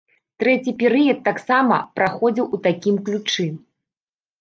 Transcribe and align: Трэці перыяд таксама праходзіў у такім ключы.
Трэці 0.43 0.73
перыяд 0.81 1.19
таксама 1.27 1.79
праходзіў 2.01 2.45
у 2.59 2.63
такім 2.67 2.95
ключы. 3.07 3.51